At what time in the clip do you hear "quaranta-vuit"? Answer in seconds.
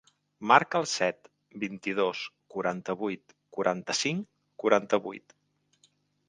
2.55-3.35, 4.65-5.37